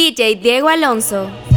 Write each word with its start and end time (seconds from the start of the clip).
DJ 0.00 0.40
Diego 0.40 0.70
Alonso. 0.70 1.49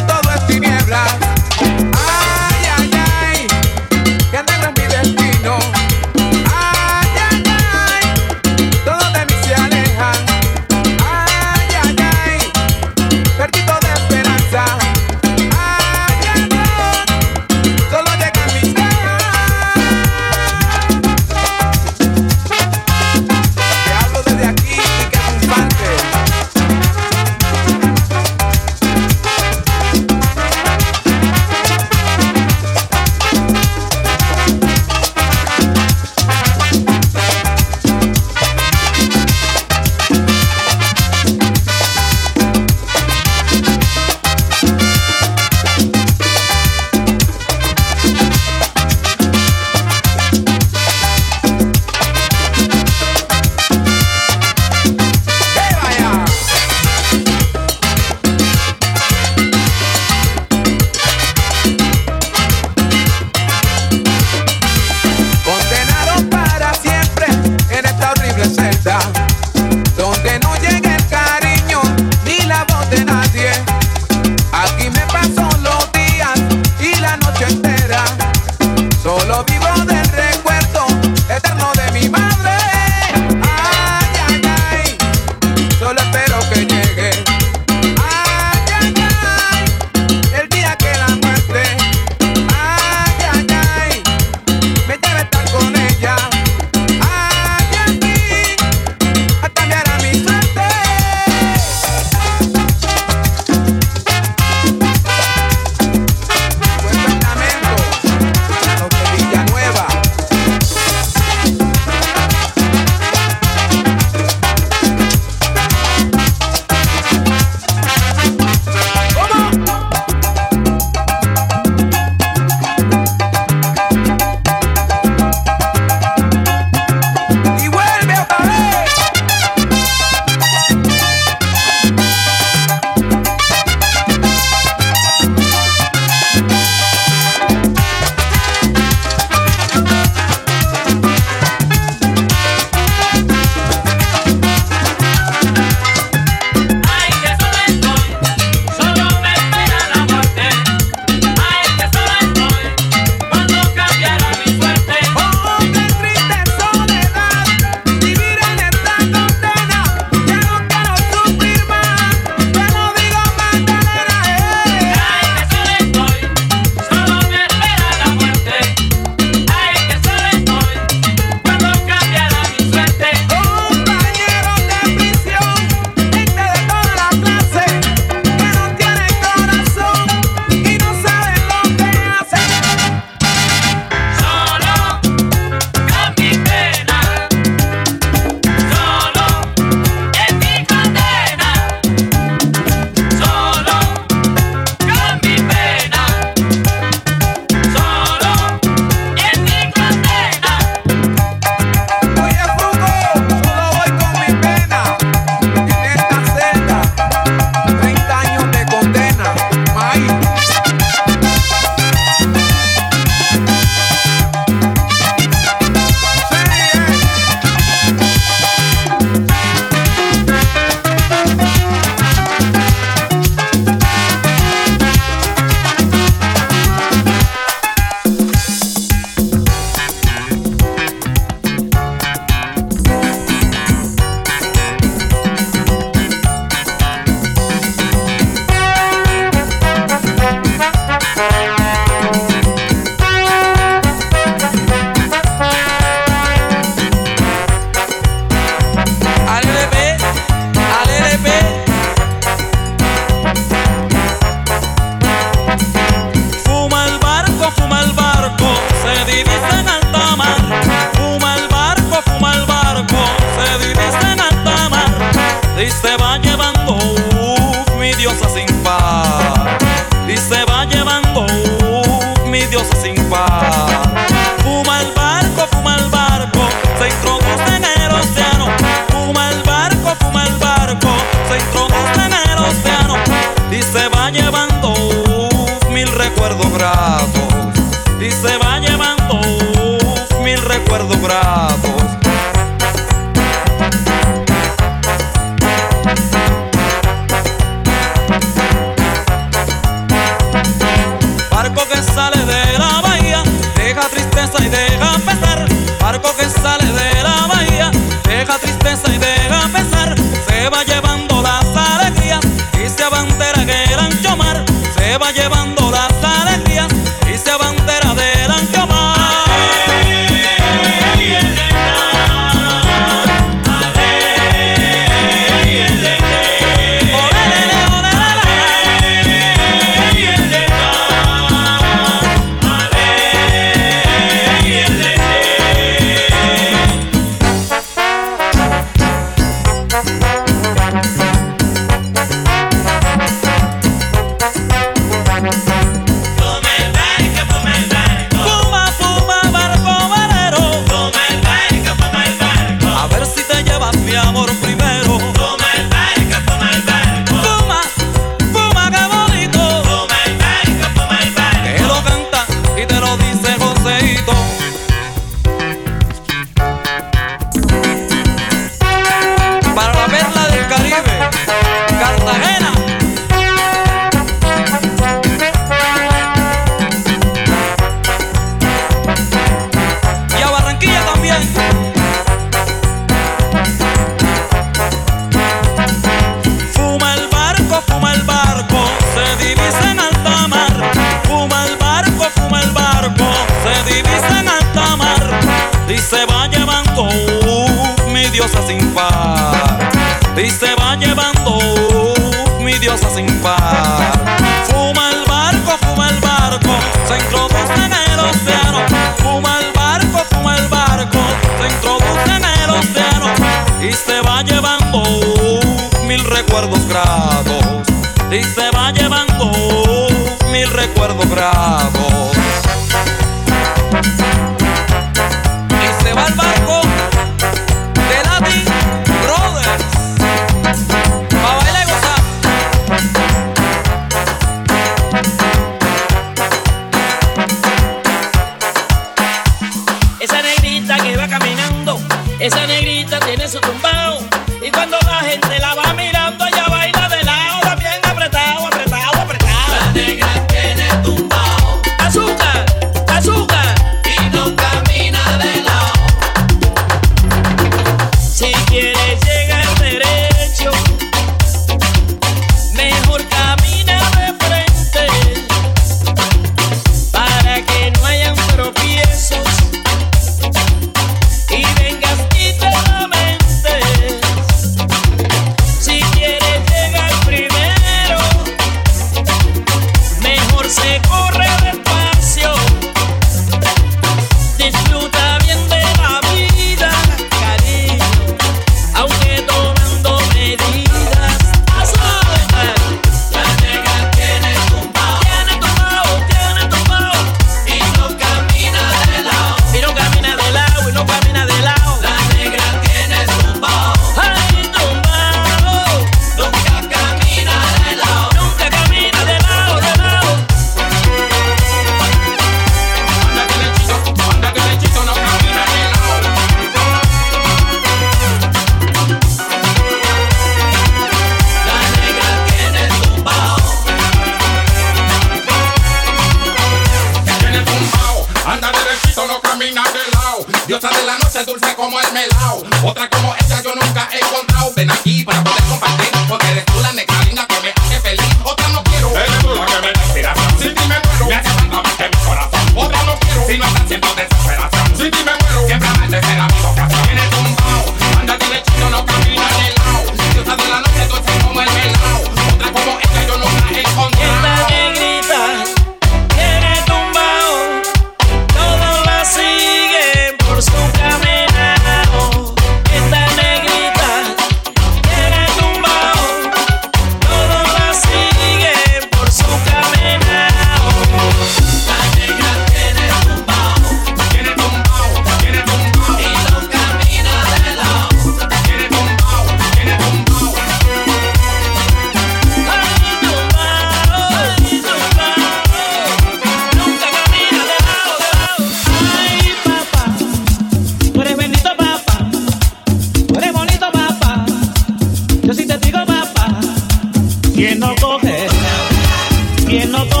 que 599.51 599.65
no 599.65 600.00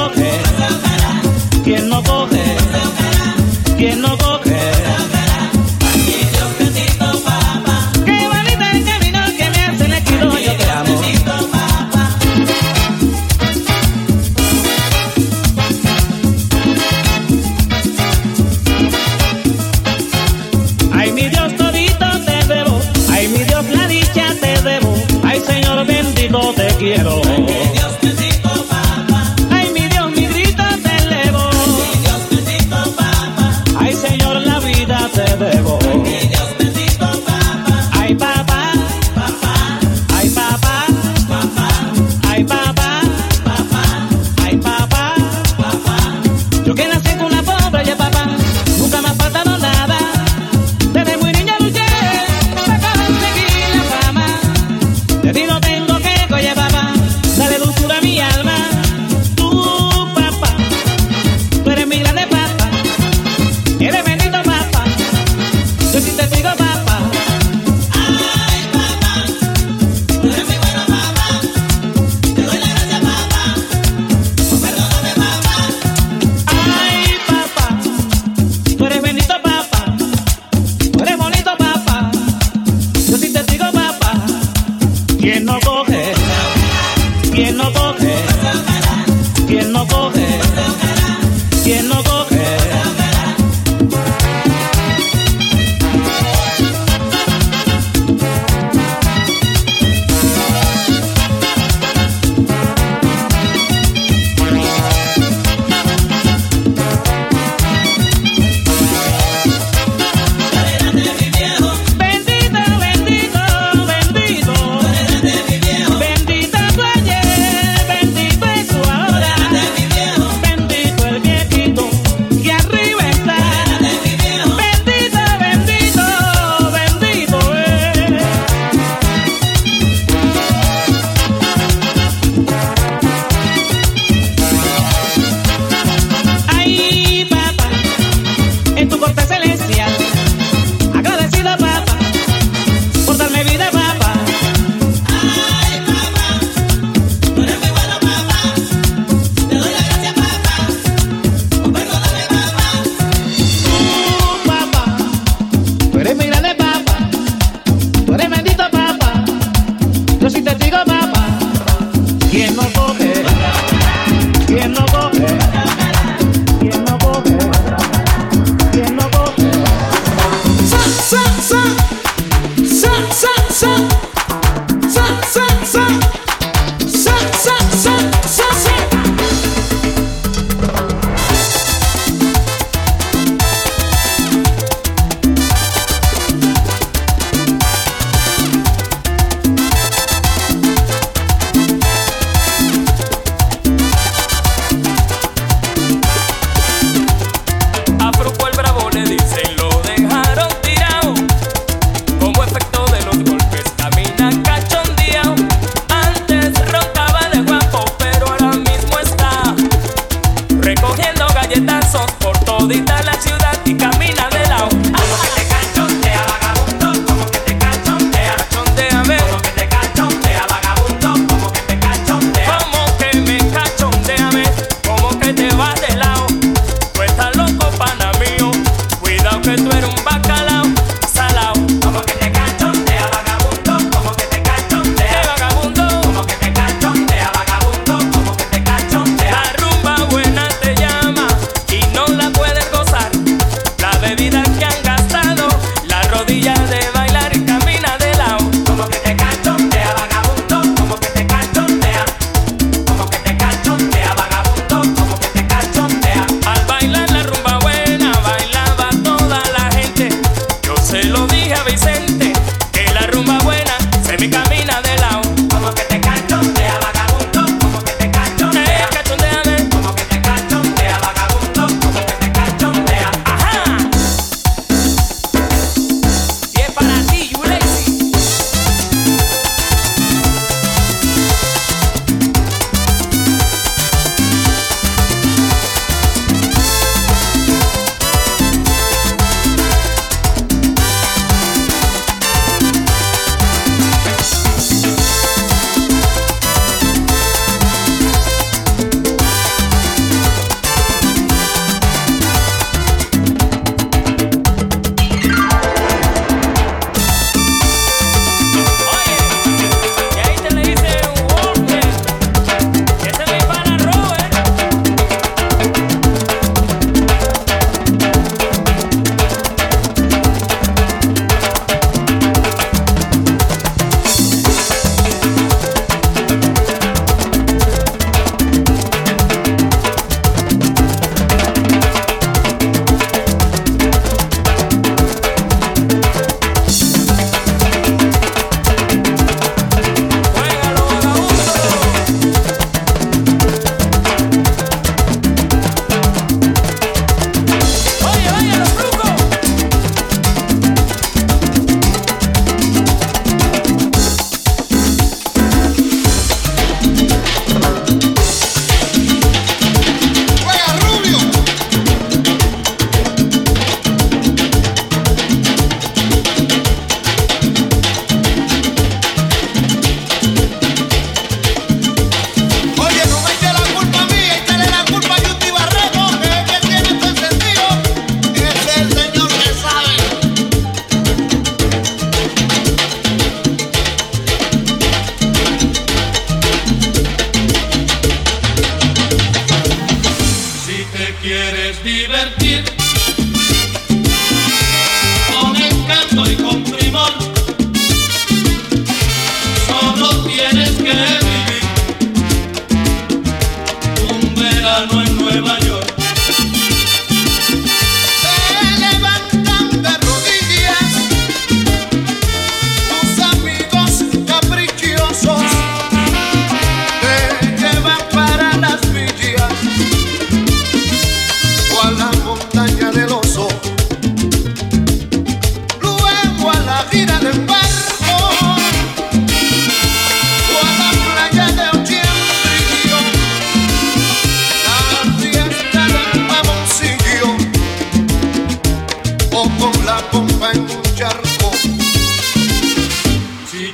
no 87.53 87.71
toca. 87.71 88.00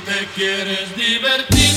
te 0.04 0.26
quieres 0.34 0.96
divertir. 0.96 1.67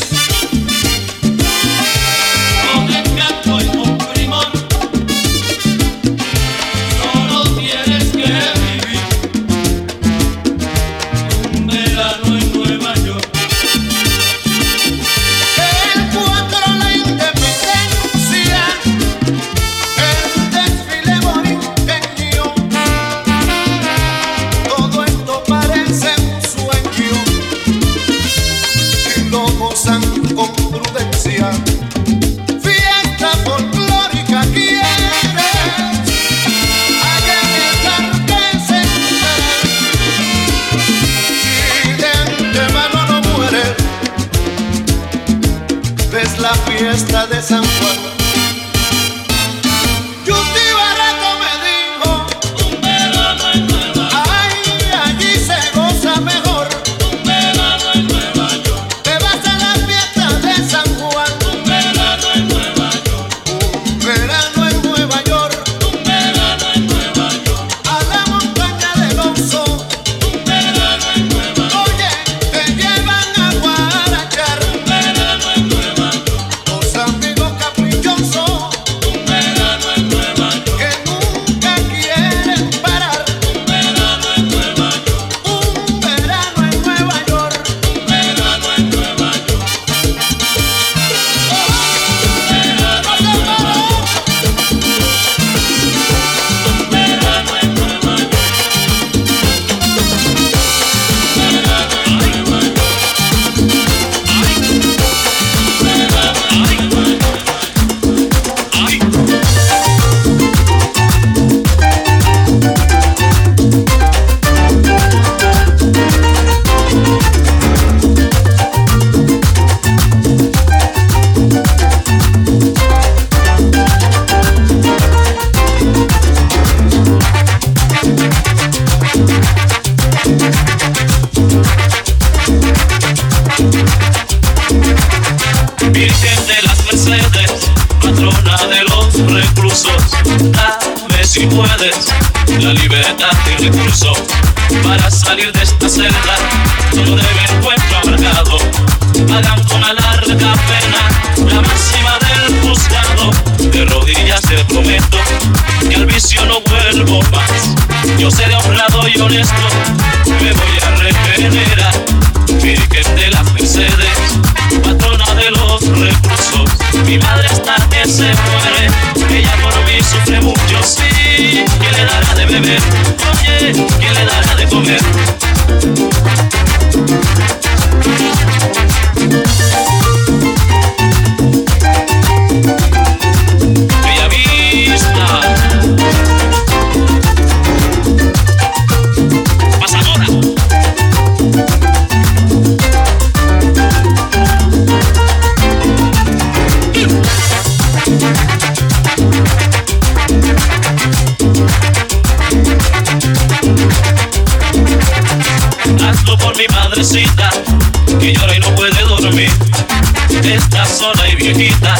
viejita, 211.41 211.97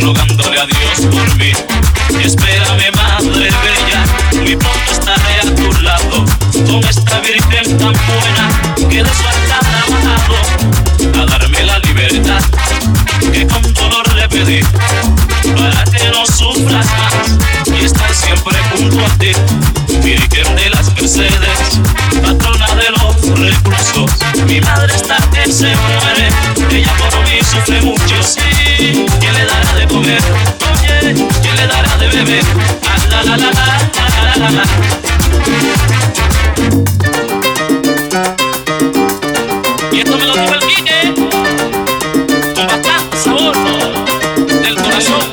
rogándole 0.00 0.60
a 0.60 0.66
Dios 0.66 1.06
por 1.10 1.36
mí. 1.36 1.52
y 2.10 2.26
Espérame, 2.26 2.92
madre 2.94 3.48
bella, 3.64 4.42
mi 4.44 4.54
pronto 4.54 4.92
estaré 4.92 5.40
a 5.40 5.54
tu 5.54 5.72
lado, 5.82 6.24
con 6.66 6.84
esta 6.84 7.20
virgen 7.20 7.78
tan 7.78 7.92
buena 7.92 8.88
que 8.88 9.02
de 9.02 9.10
su 9.14 9.26
altar 9.26 9.62
ha 11.14 11.22
a 11.22 11.26
darme 11.26 11.62
la 11.64 11.78
libertad 11.78 12.40
que 13.32 13.46
con 13.46 13.62
dolor 13.74 14.14
le 14.14 14.28
pedí, 14.28 14.60
para 15.56 15.84
que 15.84 16.10
no 16.10 16.26
sufras 16.26 16.86
más 16.86 17.80
y 17.80 17.84
estar 17.84 18.14
siempre 18.14 18.56
junto 18.76 19.04
a 19.04 19.08
ti. 19.18 19.32
mueve. 32.42 32.80
La 33.10 33.22
la 33.22 33.36
la 33.36 34.50
la. 34.50 34.62
Y 39.92 40.00
esto 40.00 40.16
me 40.18 40.26
lo 40.26 40.34
dijo 40.34 40.54
el 40.54 40.60
Quique 40.60 41.14
con 42.54 42.66
bastante 42.66 43.16
sabor 43.16 43.56
del 44.62 44.76
corazón. 44.76 45.32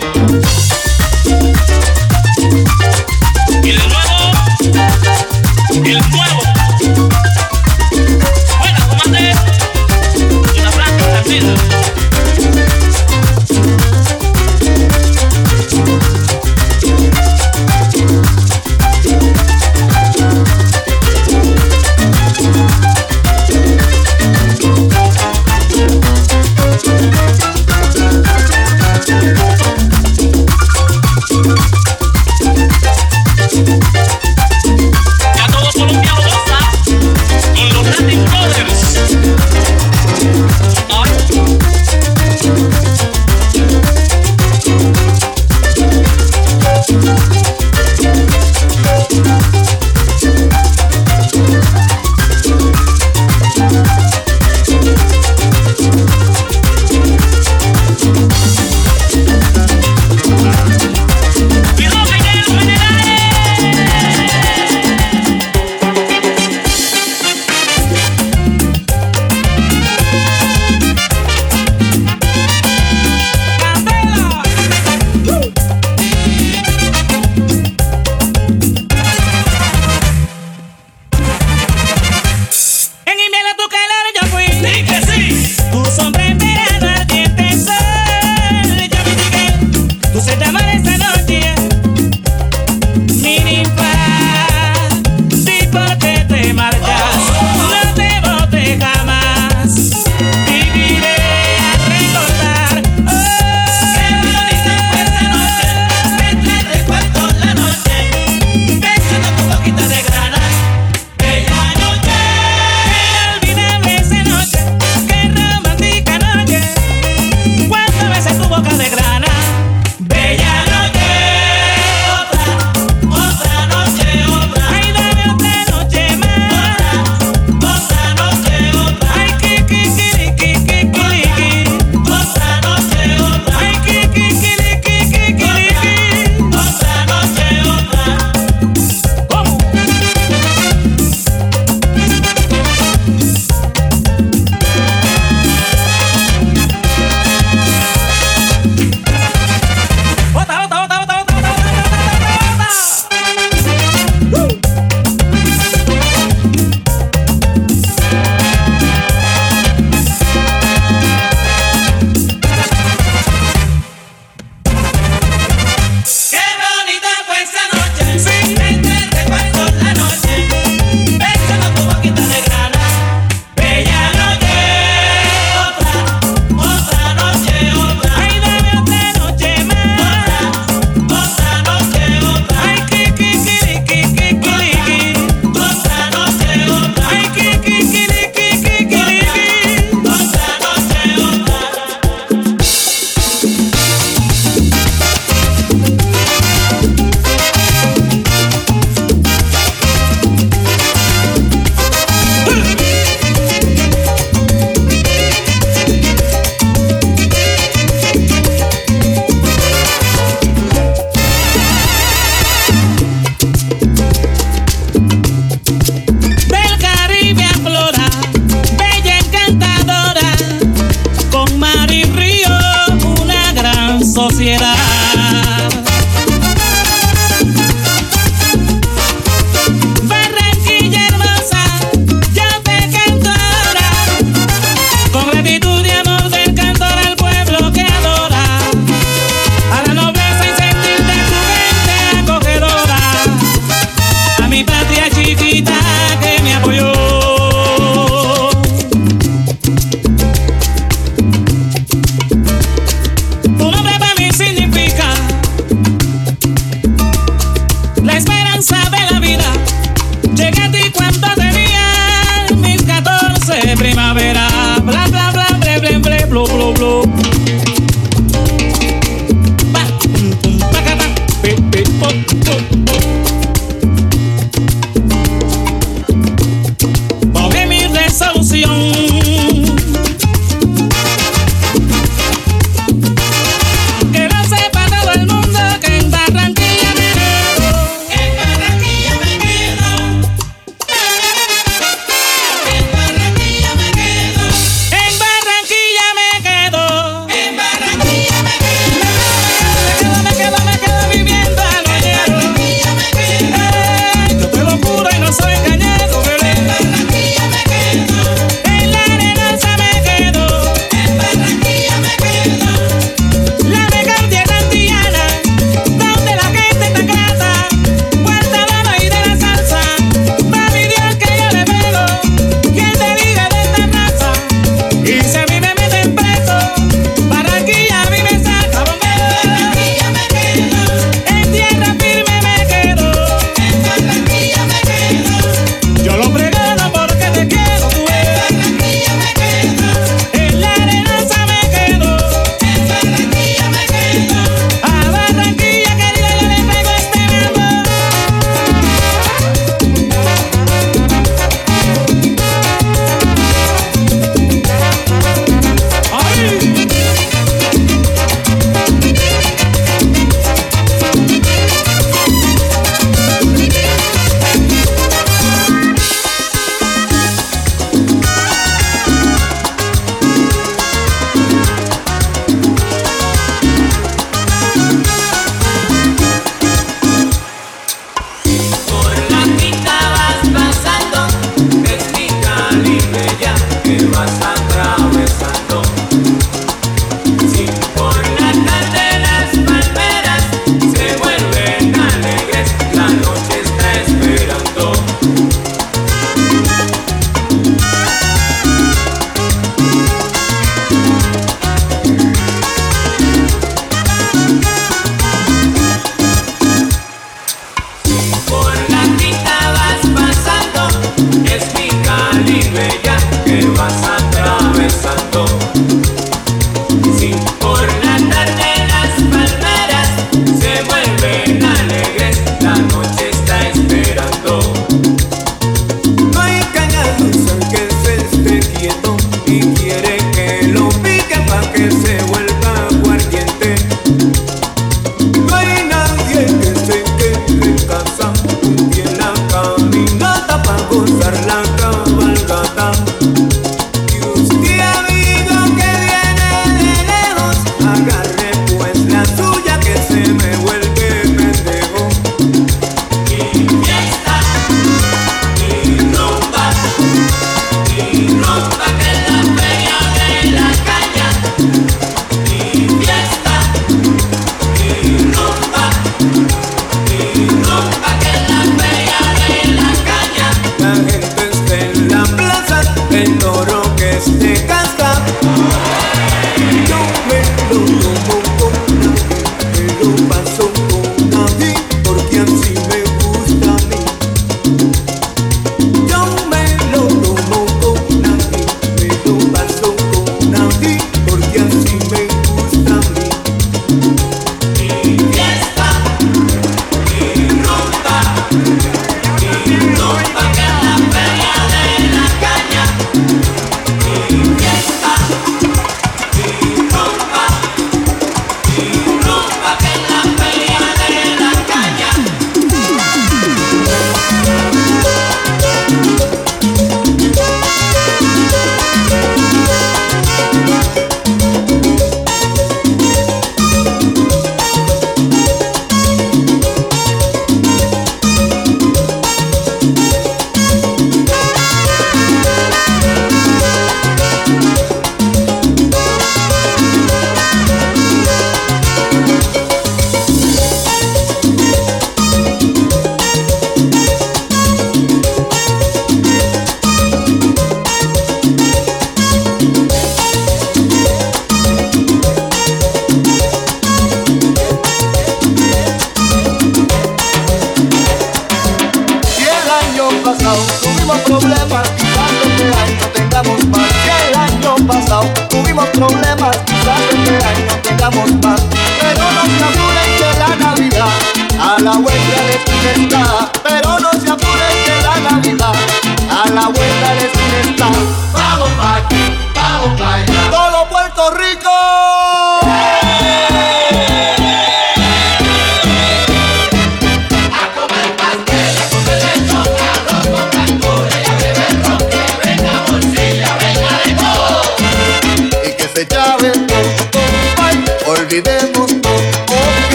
Y 3.64 3.72
de 3.72 3.88
nuevo, 3.88 4.32
el 5.84 6.12
nuevo. 6.12 6.43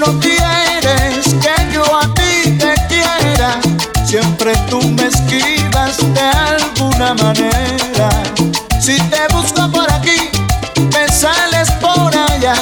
no 0.00 0.18
quieres 0.18 1.26
que 1.42 1.72
yo 1.74 1.84
a 1.94 2.02
ti 2.14 2.56
te 2.58 2.74
quiera, 2.88 3.60
siempre 4.04 4.54
tú 4.70 4.80
me 4.80 5.06
esquivas 5.06 5.98
de 6.14 6.20
alguna 6.20 7.14
manera. 7.14 8.08
Si 8.80 8.96
te 9.10 9.26
busco 9.34 9.70
por 9.70 9.92
aquí, 9.92 10.30
te 10.90 11.12
sales 11.12 11.70
por 11.82 12.16
allá. 12.16 12.54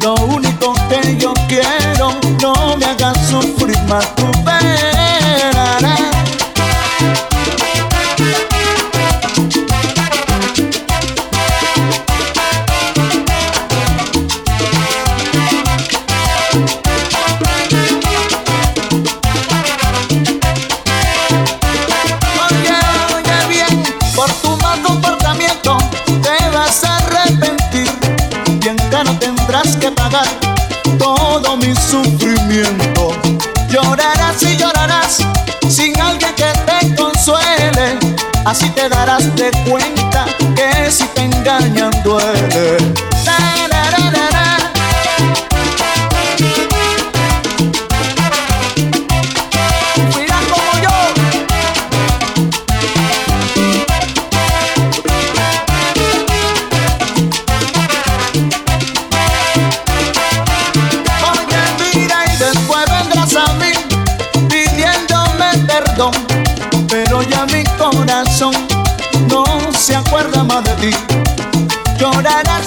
Lo 0.00 0.14
único 0.14 0.74
que 0.88 1.16
yo 1.16 1.34
quiero, 1.48 2.14
no 2.40 2.76
me 2.76 2.86
hagas 2.86 3.18
sufrir 3.28 3.78
más. 3.88 4.29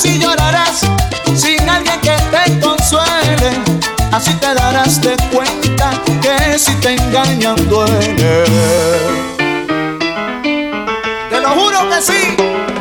así 0.03 0.19
llorarás 0.19 0.81
sin 1.35 1.69
alguien 1.69 1.99
que 2.01 2.11
te 2.11 2.59
consuele. 2.59 3.51
Así 4.11 4.33
te 4.35 4.53
darás 4.53 5.01
de 5.01 5.15
cuenta 5.31 5.91
que 6.21 6.59
si 6.59 6.73
te 6.75 6.93
engañan 6.95 7.55
duele. 7.69 8.43
Te 11.29 11.39
lo 11.39 11.49
juro 11.49 11.89
que 11.89 12.01
sí. 12.01 12.72